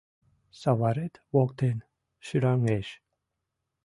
[0.59, 1.77] Саварет воктен
[2.25, 2.87] шӱраҥеш.